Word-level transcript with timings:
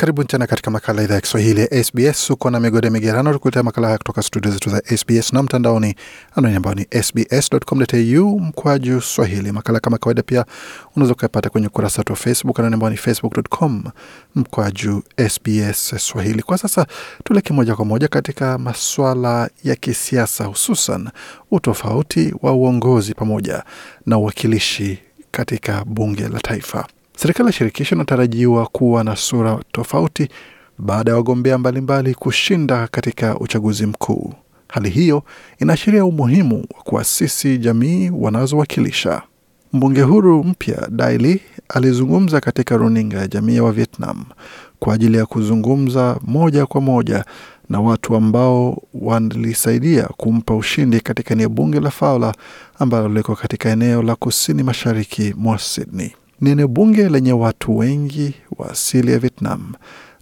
Karibu 0.00 0.24
tena 0.24 0.46
katika 0.46 0.70
makala 0.70 1.02
idhaa 1.02 1.14
ya 1.14 1.20
Kiswahili 1.20 1.60
ya 1.60 1.84
SBS. 1.84 2.30
Uko 2.30 2.50
na 2.50 2.60
migode 2.60 2.90
migerano 2.90 3.32
tukuletea 3.32 3.62
makala 3.62 3.86
haya 3.86 3.98
kutoka 3.98 4.22
studio 4.22 4.50
zetu 4.52 4.70
za 4.70 4.82
SBS 4.96 5.32
na 5.32 5.42
mtandaoni, 5.42 5.94
anwani 6.36 6.56
ambayo 6.56 6.74
ni 6.74 7.02
sbs.com.au 7.02 8.40
mkwaju 8.40 9.00
swahili. 9.00 9.52
Makala 9.52 9.80
kama 9.80 9.98
kawaida 9.98 10.22
pia 10.22 10.44
unaweza 10.96 11.12
ukapata 11.12 11.50
kwenye 11.50 11.66
ukurasa 11.66 11.98
wetu 12.00 12.12
wa 12.12 12.16
Facebook, 12.16 12.58
anwani 12.58 12.74
ambayo 12.74 12.90
ni 12.90 12.96
facebook.com 12.96 13.84
mkwaju 14.34 15.02
SBS 15.28 15.94
swahili. 15.98 16.42
Kwa 16.42 16.58
sasa 16.58 16.86
tuelekee 17.24 17.54
moja 17.54 17.76
kwa 17.76 17.84
moja 17.84 18.08
katika 18.08 18.58
maswala 18.58 19.50
ya 19.64 19.76
kisiasa, 19.76 20.44
hususan 20.44 21.08
utofauti 21.50 22.34
wa 22.42 22.52
uongozi 22.52 23.14
pamoja 23.14 23.62
na 24.06 24.18
uwakilishi 24.18 24.98
katika 25.30 25.84
bunge 25.84 26.28
la 26.28 26.40
taifa. 26.40 26.86
Serikali 27.22 27.46
ya 27.46 27.52
shirikisho 27.52 27.94
inatarajiwa 27.94 28.66
kuwa 28.66 29.04
na 29.04 29.16
sura 29.16 29.58
tofauti 29.72 30.28
baada 30.78 31.10
ya 31.10 31.16
wagombea 31.16 31.58
mbalimbali 31.58 32.14
kushinda 32.14 32.86
katika 32.88 33.38
uchaguzi 33.38 33.86
mkuu. 33.86 34.34
Hali 34.68 34.90
hiyo 34.90 35.22
inaashiria 35.58 36.04
umuhimu 36.04 36.64
wa 36.76 36.82
kuasisi 36.82 37.58
jamii 37.58 38.10
wanazowakilisha. 38.10 39.22
Mbunge 39.72 40.02
huru 40.02 40.44
mpya 40.44 40.88
Daily 40.90 41.40
alizungumza 41.68 42.40
katika 42.40 42.76
runinga 42.76 43.18
ya 43.18 43.28
jamii 43.28 43.60
wa 43.60 43.72
Vietnam 43.72 44.24
kwa 44.78 44.94
ajili 44.94 45.16
ya 45.16 45.26
kuzungumza 45.26 46.18
moja 46.22 46.66
kwa 46.66 46.80
moja 46.80 47.24
na 47.68 47.80
watu 47.80 48.16
ambao 48.16 48.82
walisaidia 48.94 50.02
kumpa 50.16 50.54
ushindi 50.56 51.00
katika 51.00 51.34
eneo 51.34 51.48
bunge 51.48 51.80
la 51.80 51.90
faula 51.90 52.34
ambalo 52.78 53.08
liko 53.08 53.36
katika 53.36 53.68
eneo 53.70 54.02
la 54.02 54.16
kusini 54.16 54.62
mashariki 54.62 55.34
mwa 55.36 55.58
Sydney. 55.58 56.12
Ni 56.40 56.50
eneo 56.50 56.68
bunge 56.68 57.08
lenye 57.08 57.32
watu 57.32 57.78
wengi 57.78 58.34
wa 58.58 58.70
asili 58.70 59.12
ya 59.12 59.18
Vietnam 59.18 59.72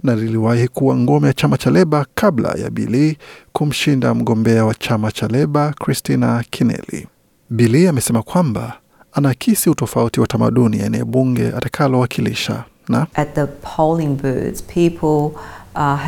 na 0.02 0.16
liliwahi 0.16 0.68
kuwa 0.68 0.96
ngome 0.96 1.26
ya 1.26 1.32
chama 1.32 1.58
cha 1.58 1.70
Leba 1.70 2.06
kabla 2.14 2.48
ya 2.48 2.70
Bili 2.70 3.18
kumshinda 3.52 4.14
mgombea 4.14 4.64
wa 4.64 4.74
chama 4.74 5.12
cha 5.12 5.28
Leba 5.28 5.72
Christina 5.84 6.44
Kineli. 6.50 7.06
Bili 7.50 7.88
amesema 7.88 8.22
kwamba 8.22 8.72
anakisi 9.12 9.70
utofauti 9.70 10.20
wa 10.20 10.26
tamaduni 10.26 10.78
ya 10.78 10.86
eneo 10.86 11.04
bunge 11.04 11.48
atakalowakilisha 11.48 12.64
na 12.88 13.06
Uh, 15.78 16.00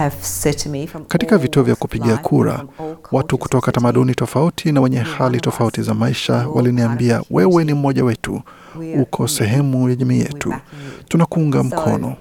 katika 1.08 1.38
vituo 1.38 1.62
vya 1.62 1.74
kupigia 1.76 2.16
kura, 2.16 2.64
watu 3.12 3.38
kutoka 3.38 3.72
tamaduni 3.72 4.14
tofauti 4.14 4.72
na 4.72 4.80
wenye 4.80 4.98
hali 4.98 5.40
tofauti 5.40 5.82
za 5.82 5.94
maisha 5.94 6.48
waliniambia, 6.48 7.22
wewe 7.30 7.64
ni 7.64 7.74
mmoja 7.74 8.04
wetu, 8.04 8.42
uko 9.00 9.28
sehemu 9.28 9.88
ya 9.88 9.94
jamii 9.96 10.18
yetu, 10.18 10.54
tunakuunga 11.08 11.62
mkono. 11.62 12.14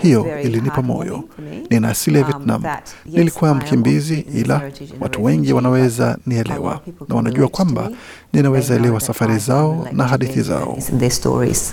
Hiyo 0.00 0.40
ilinipa 0.42 0.82
moyo. 0.82 1.24
Nina 1.70 1.88
asili 1.88 2.18
ya 2.18 2.24
Um, 2.24 2.30
Vietnam. 2.32 2.62
Nilikuwa 3.06 3.54
mkimbizi, 3.54 4.18
ila 4.34 4.70
watu 5.00 5.24
wengi 5.24 5.52
wanaweza 5.52 6.18
nielewa 6.26 6.80
na 7.08 7.14
wanajua 7.14 7.48
kwamba 7.48 7.90
ninaweza 8.32 8.74
elewa 8.74 9.00
safari 9.00 9.38
zao 9.38 9.88
na 9.92 10.04
hadithi 10.04 10.42
zao. 10.42 10.78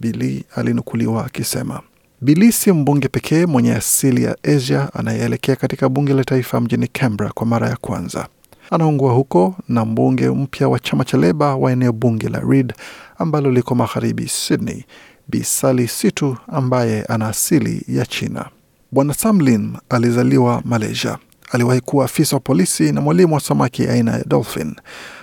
Bili 0.01 0.43
alinukuliwa 0.55 1.25
akisema. 1.25 1.81
Bili 2.23 2.51
si 2.51 2.71
mbunge 2.71 3.07
pekee 3.07 3.45
mwenye 3.45 3.73
asili 3.75 4.23
ya 4.23 4.35
Asia 4.43 4.93
anayeelekea 4.93 5.55
katika 5.55 5.89
bunge 5.89 6.13
la 6.13 6.23
taifa 6.23 6.61
mjini 6.61 6.87
Canberra 6.87 7.31
kwa 7.33 7.45
mara 7.45 7.69
ya 7.69 7.75
kwanza. 7.75 8.27
Anaungua 8.71 9.13
huko 9.13 9.55
na 9.69 9.85
mbunge 9.85 10.29
mpya 10.29 10.69
wa 10.69 10.79
chama 10.79 11.05
cha 11.05 11.17
Leba 11.17 11.55
wa 11.55 11.71
eneo 11.71 11.91
bunge 11.91 12.29
la 12.29 12.39
Reid 12.39 12.73
ambalo 13.17 13.51
liko 13.51 13.75
magharibi 13.75 14.27
Sydney, 14.27 14.85
Bi 15.27 15.43
Sally 15.43 15.87
Situ 15.87 16.37
ambaye 16.47 17.03
ana 17.03 17.27
asili 17.27 17.83
ya 17.87 18.05
China. 18.05 18.45
Bwana 18.91 19.13
Sam 19.13 19.39
Lim 19.41 19.73
alizaliwa 19.89 20.61
Malaysia. 20.65 21.17
Aliwahi 21.51 21.81
kuwa 21.81 22.05
afisa 22.05 22.35
wa 22.35 22.39
polisi 22.39 22.91
na 22.91 23.01
mwalimu 23.01 23.33
wa 23.33 23.39
samaki 23.39 23.87
aina 23.87 24.11
ya 24.11 24.23
dolphin. 24.23 24.75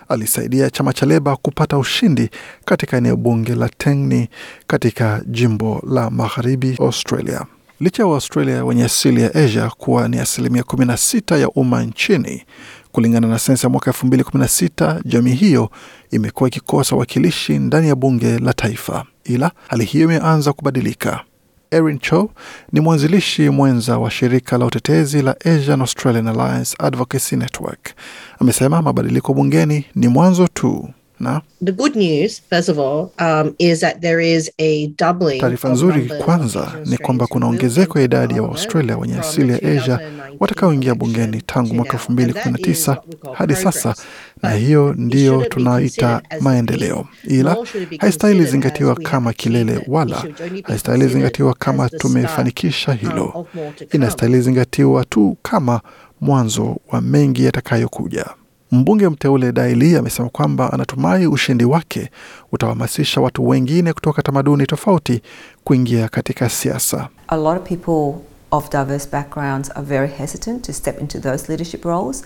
Alisaidia 0.09 0.71
chama 0.71 0.93
cha 0.93 1.07
Leba 1.07 1.37
kupata 1.37 1.79
ushindi 1.79 2.31
katika 2.65 2.97
eneo 2.97 3.17
bunge 3.17 3.55
la 3.55 3.69
Tengni 3.69 4.29
katika 4.67 5.23
jimbo 5.27 5.83
la 5.91 6.11
magharibi 6.11 6.77
Australia. 6.81 7.47
Licha 7.81 8.03
ya 8.03 8.07
Waaustralia 8.07 8.65
wenye 8.65 8.85
asili 8.85 9.23
ya 9.23 9.35
Asia 9.35 9.71
kuwa 9.71 10.09
ni 10.09 10.19
asilimia 10.19 10.63
16 10.63 11.39
ya 11.41 11.49
umma 11.51 11.83
nchini, 11.83 12.45
kulingana 12.93 13.29
na 13.29 13.39
sensa 13.39 13.69
mwaka 13.69 13.91
2016, 13.91 15.01
jamii 15.05 15.35
hiyo 15.35 15.71
imekuwa 16.11 16.49
ikikosa 16.49 16.97
wakilishi 16.97 17.59
ndani 17.59 17.89
ya 17.89 17.95
bunge 17.97 18.39
la 18.39 18.53
taifa, 18.53 19.05
ila 19.25 19.51
hali 19.69 19.85
hiyo 19.85 20.05
imeanza 20.05 20.53
kubadilika. 20.53 21.21
Erin 21.71 21.99
Cho 21.99 22.31
ni 22.73 22.81
mwanzilishi 22.81 23.51
mwenza 23.51 23.99
wa 23.99 24.11
shirika 24.11 24.59
la 24.59 24.67
utetezi 24.67 25.23
la 25.23 25.37
Asian 25.45 25.81
Australian 25.81 26.29
Alliance 26.29 26.77
Advocacy 26.79 27.37
Network. 27.37 27.91
Amesema 28.41 28.83
mabadiliko 28.83 29.35
bungeni 29.35 29.85
ni 29.95 30.09
mwanzo 30.09 30.49
tu 30.49 30.89
na 31.21 31.41
The 31.65 31.73
good 31.73 31.97
news, 31.97 32.43
first 32.51 32.69
of 32.69 32.79
all, 32.79 33.09
um, 33.21 33.55
is 33.59 33.81
that 33.81 34.01
there 34.01 34.37
is 34.37 34.51
a 34.59 34.87
doubling. 34.87 35.41
taarifa 35.41 35.69
nzuri 35.69 36.11
kwanza 36.25 36.73
ni 36.85 36.99
kwamba 36.99 37.27
kuna 37.27 37.47
ongezeko 37.47 37.99
ya 37.99 38.05
idadi 38.05 38.35
ya 38.35 38.43
Waaustralia 38.43 38.99
wenye 38.99 39.19
asili 39.19 39.53
ya 39.53 39.59
Asia 39.81 40.01
watakaoingia 40.41 40.95
bungeni 40.95 41.43
tangu 41.43 41.75
mwaka 41.75 41.99
now. 42.09 42.17
And 42.19 42.35
that 42.35 42.67
is 42.69 42.89
2019 42.89 42.89
what 42.89 43.07
we 43.09 43.15
call 43.15 43.35
hadi 43.35 43.55
sasa, 43.55 43.95
na 44.43 44.51
hiyo 44.51 44.95
ndiyo 44.97 45.45
tunaita 45.45 46.23
maendeleo, 46.41 47.07
ila 47.25 47.57
haistahili 47.99 48.45
zingatiwa 48.45 48.95
kama 48.95 49.33
kilele 49.33 49.85
wala 49.87 50.25
haistahili 50.65 51.09
zingatiwa 51.09 51.55
kama 51.55 51.89
tumefanikisha 51.89 52.93
um, 52.93 52.99
hilo. 52.99 53.47
Inastahili 53.93 54.41
zingatiwa 54.41 55.05
tu 55.05 55.37
kama 55.43 55.81
mwanzo 56.21 56.77
wa 56.93 57.01
mengi 57.01 57.45
yatakayokuja. 57.45 58.27
Mbunge 58.73 59.09
mteule 59.09 59.53
Daili 59.53 59.97
amesema 59.97 60.29
kwamba 60.29 60.73
anatumai 60.73 61.27
ushindi 61.27 61.65
wake 61.65 62.11
utawahamasisha 62.53 63.21
watu 63.21 63.49
wengine 63.49 63.93
kutoka 63.93 64.23
tamaduni 64.23 64.67
tofauti 64.67 65.23
kuingia 65.65 66.09
katika 66.09 66.49
siasa. 66.49 67.09
A 67.29 67.37
lot 67.37 67.61
of 67.61 67.69
people 67.69 68.21
of 68.51 68.71
diverse 68.71 69.09
backgrounds 69.13 69.71
are 69.71 69.83
very 69.87 70.09
hesitant 70.09 70.63
to 70.67 70.73
step 70.73 71.01
into 71.01 71.19
those 71.21 71.45
leadership 71.49 71.85
roles. 71.85 72.25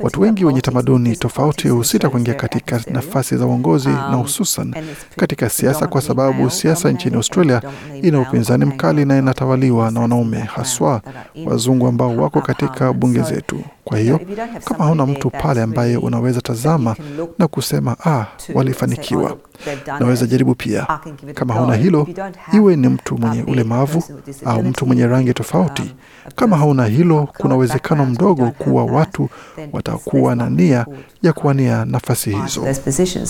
Watu 0.00 0.20
wengi 0.20 0.44
wenye 0.44 0.60
tamaduni 0.60 1.16
tofauti 1.16 1.68
husita 1.68 2.08
kuingia 2.10 2.34
katika 2.34 2.80
nafasi 2.90 3.36
za 3.36 3.46
uongozi 3.46 3.88
na 3.88 4.08
Um, 4.16 4.22
hususan 4.22 4.74
katika 5.16 5.48
siasa, 5.50 5.86
kwa 5.86 6.00
sababu 6.00 6.50
siasa 6.50 6.90
nchini 6.92 7.16
Australia 7.16 7.62
ina 8.02 8.20
upinzani 8.20 8.64
mkali 8.64 9.04
na 9.04 9.18
inatawaliwa 9.18 9.90
na 9.90 10.00
wanaume, 10.00 10.38
haswa 10.38 11.02
wazungu 11.46 11.86
ambao 11.86 12.16
wako 12.16 12.40
katika 12.40 12.92
bunge 12.92 13.22
zetu. 13.22 13.60
Kwa 13.84 13.98
hiyo 13.98 14.20
kama 14.64 14.84
hauna 14.84 15.06
mtu 15.06 15.30
pale 15.30 15.62
ambaye 15.62 15.96
unaweza 15.96 16.40
tazama 16.40 16.96
na 17.38 17.48
kusema 17.48 17.96
ah, 18.06 18.26
walifanikiwa, 18.54 19.22
"Oh, 19.32 19.38
done 19.86 19.98
naweza 20.00 20.26
jaribu 20.26 20.54
pia. 20.54 20.86
Kama 21.34 21.54
hauna 21.54 21.74
hilo, 21.74 22.06
iwe 22.52 22.76
ni 22.76 22.88
mtu 22.88 23.18
mwenye 23.18 23.42
ulemavu 23.42 24.02
au 24.44 24.62
mtu 24.62 24.86
mwenye 24.86 25.06
rangi 25.06 25.28
um, 25.28 25.34
tofauti. 25.34 25.94
Kama 26.36 26.56
hauna 26.56 26.86
hilo, 26.86 27.28
kuna 27.38 27.56
uwezekano 27.56 28.06
mdogo 28.06 28.50
kuwa 28.50 28.84
watu 28.84 29.28
watakuwa 29.72 30.34
na 30.36 30.50
nia 30.50 30.86
ya 31.22 31.32
kuwania 31.32 31.84
nafasi 31.84 32.30
hizo. 32.30 32.66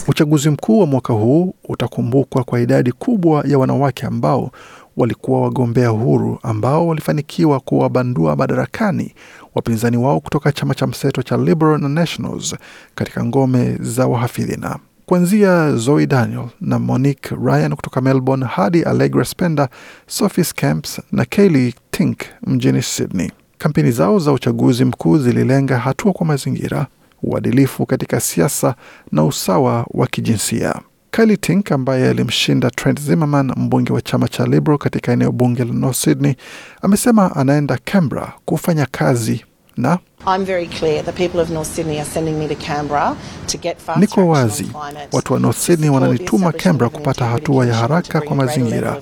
Uchaguzi 0.08 0.50
mkuu 0.50 0.80
wa 0.80 0.86
mwaka 0.86 1.12
huu 1.12 1.54
utakumbukwa 1.68 2.44
kwa 2.44 2.60
idadi 2.60 2.92
kubwa 2.92 3.44
ya 3.48 3.58
wanawake 3.58 4.06
ambao 4.06 4.50
walikuwa 4.96 5.40
wagombea 5.40 5.88
huru 5.88 6.38
ambao 6.42 6.88
walifanikiwa 6.88 7.60
kuwabandua 7.60 8.36
madarakani 8.36 9.14
wapinzani 9.54 9.96
wao 9.96 10.20
kutoka 10.20 10.52
chama 10.52 10.74
cha 10.74 10.86
mseto 10.86 11.22
cha 11.22 11.36
Liberal 11.36 11.80
na 11.80 11.88
Nationals 11.88 12.56
katika 12.94 13.24
ngome 13.24 13.76
za 13.80 14.06
wahafidhina. 14.06 14.78
Kuanzia 15.06 15.76
Zoe 15.76 16.06
Daniel 16.06 16.46
na 16.60 16.78
Monique 16.78 17.36
Ryan 17.44 17.76
kutoka 17.76 18.00
Melbourne 18.00 18.46
hadi 18.46 18.82
Allegra 18.82 19.24
Spender, 19.24 19.68
Sophie 20.06 20.44
Scamps 20.44 21.00
na 21.12 21.24
Kaylee 21.24 21.72
Tink 21.90 22.18
mjini 22.46 22.82
Sydney. 22.82 23.30
Kampeni 23.58 23.90
zao 23.90 24.18
za 24.18 24.32
uchaguzi 24.32 24.84
mkuu 24.84 25.18
zililenga 25.18 25.78
hatua 25.78 26.12
kwa 26.12 26.26
mazingira, 26.26 26.86
uadilifu 27.22 27.86
katika 27.86 28.20
siasa 28.20 28.74
na 29.12 29.24
usawa 29.24 29.86
wa 29.90 30.06
kijinsia. 30.06 30.74
Kylie 31.14 31.36
Tink 31.36 31.72
ambaye 31.72 32.08
alimshinda 32.10 32.70
Trent 32.70 33.00
Zimmerman, 33.00 33.52
mbunge 33.56 33.92
wa 33.92 34.00
chama 34.00 34.28
cha 34.28 34.46
Liberal 34.46 34.78
katika 34.78 35.12
eneo 35.12 35.32
bunge 35.32 35.64
la 35.64 35.72
North 35.72 35.96
Sydney, 35.96 36.34
amesema 36.82 37.36
anaenda 37.36 37.78
Canberra 37.84 38.32
kufanya 38.44 38.86
kazi 38.90 39.44
na 39.76 39.98
I'm 40.26 40.44
very 40.44 40.66
clear. 40.66 41.02
The 41.02 41.12
people 41.12 41.40
of 41.40 41.50
North 41.50 41.66
Sydney 41.66 41.98
are 42.00 42.04
sending 42.04 42.38
me 42.38 42.48
to 42.48 42.54
Canberra 42.54 43.16
to 43.48 43.58
get 43.58 43.78
fast 43.78 44.00
Niko 44.00 44.28
wazi, 44.28 44.66
watu 45.12 45.32
wa 45.32 45.38
North 45.38 45.58
Sydney 45.58 45.88
wananituma 45.90 46.52
Canberra 46.52 46.90
kupata 46.90 47.24
hatua 47.24 47.66
ya 47.66 47.74
haraka 47.74 48.20
kwa 48.20 48.36
mazingira, 48.36 48.96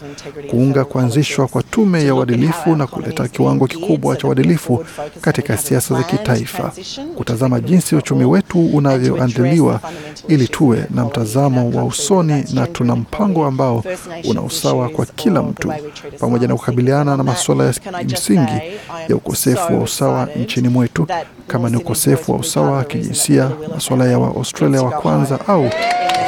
kuunga 0.51 0.85
kuanzishwa 0.85 1.49
kwa 1.49 1.63
tume 1.63 2.05
ya 2.05 2.15
uadilifu 2.15 2.77
na 2.77 2.87
kuleta 2.87 3.29
kiwango 3.29 3.67
kikubwa 3.67 4.17
cha 4.17 4.29
uadilifu 4.29 4.85
katika 5.21 5.57
siasa 5.59 5.95
za 5.97 6.03
kitaifa, 6.03 6.73
kutazama 7.17 7.61
jinsi 7.61 7.97
uchumi 7.97 8.25
wetu 8.25 8.59
and 8.59 8.75
unavyoandaliwa 8.75 9.81
ili 10.29 10.49
tuwe 10.49 10.85
na 10.91 11.05
mtazamo 11.05 11.71
wa 11.71 11.85
usoni 11.85 12.45
na 12.55 12.67
tuna 12.67 12.97
mpango 12.97 13.45
ambao 13.47 13.85
una 14.25 14.43
usawa 14.43 14.89
kwa 14.89 15.07
kila 15.07 15.43
mtu 15.43 15.73
pamoja 16.19 16.49
na 16.49 16.55
kukabiliana 16.57 17.17
na 17.17 17.23
masuala 17.23 17.65
ya 17.65 17.75
msingi 18.05 18.53
ya 19.09 19.17
ukosefu 19.17 19.73
wa 19.79 19.81
usawa 19.85 20.29
nchini 20.37 20.69
mwetu, 20.69 21.07
kama 21.47 21.71
ni 21.71 21.77
ukosefu 21.77 22.33
wa 22.33 22.39
usawa 22.39 22.71
wa 22.71 22.85
kijinsia, 22.85 23.51
masuala 23.75 24.05
ya 24.05 24.19
Waaustralia 24.19 24.83
wa 24.83 24.91
kwanza 24.91 25.49
au 25.49 25.63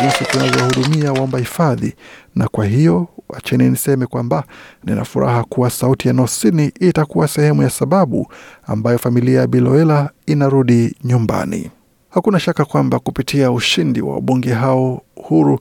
jinsi 0.03 0.25
tunavyowahudumia 0.25 1.13
waomba 1.13 1.39
hifadhi. 1.39 1.95
Na 2.35 2.49
kwa 2.49 2.67
hiyo 2.67 3.09
acheni 3.35 3.71
niseme 3.71 4.07
kwamba 4.07 4.45
nina 4.85 5.05
furaha 5.05 5.45
kuwa 5.45 5.71
sauti 5.71 6.09
ya 6.09 6.15
North 6.15 6.31
Sydney 6.31 6.73
itakuwa 6.81 7.29
sehemu 7.29 7.63
ya 7.63 7.71
sababu 7.71 8.27
ambayo 8.67 8.99
familia 8.99 9.41
ya 9.41 9.47
Biloela 9.47 10.11
inarudi 10.27 10.97
nyumbani. 11.05 11.71
Hakuna 12.11 12.41
shaka 12.41 12.65
kwamba 12.65 12.99
kupitia 12.99 13.51
ushindi 13.53 14.01
wa 14.01 14.15
wabunge 14.15 14.53
hao 14.53 15.03
huru 15.15 15.61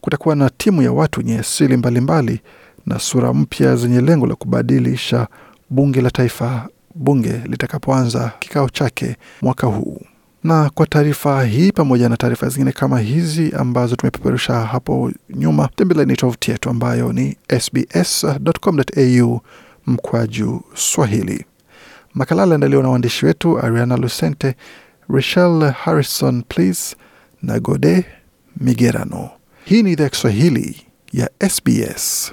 kutakuwa 0.00 0.34
na 0.36 0.50
timu 0.50 0.82
ya 0.82 0.92
watu 0.92 1.20
wenye 1.20 1.38
asili 1.38 1.76
mbalimbali 1.76 2.40
na 2.86 2.98
sura 2.98 3.32
mpya 3.32 3.76
zenye 3.76 4.00
lengo 4.00 4.26
la 4.26 4.34
kubadilisha 4.34 5.26
bunge 5.70 6.00
la 6.00 6.10
taifa 6.10 6.68
bunge 6.94 7.32
litakapoanza 7.46 8.32
kikao 8.38 8.68
chake 8.68 9.16
mwaka 9.42 9.66
huu. 9.66 10.00
Na 10.44 10.70
kwa 10.70 10.86
taarifa 10.86 11.44
hii 11.44 11.72
pamoja 11.72 12.08
na 12.08 12.16
taarifa 12.16 12.48
zingine 12.48 12.72
kama 12.72 13.00
hizi 13.00 13.52
ambazo 13.58 13.96
tumepeperusha 13.96 14.54
hapo 14.54 15.12
nyuma, 15.30 15.68
tembeleni 15.76 16.16
tovuti 16.16 16.50
yetu 16.50 16.70
ambayo 16.70 17.12
ni 17.12 17.36
sbs.com.au 17.60 19.40
mkwaju 19.86 20.62
Swahili. 20.74 21.44
Makala 22.14 22.42
aliandaliwa 22.42 22.82
na 22.82 22.88
waandishi 22.88 23.26
wetu 23.26 23.58
Ariana 23.58 23.96
Lucente, 23.96 24.54
Rachel 25.08 25.70
Harrison 25.72 26.42
Please 26.48 26.96
na 27.42 27.60
Gode 27.60 28.04
Migerano. 28.56 29.30
Hii 29.64 29.82
ni 29.82 29.92
idhaa 29.92 30.04
ya 30.04 30.10
Kiswahili 30.10 30.86
ya 31.12 31.30
SBS. 31.48 32.32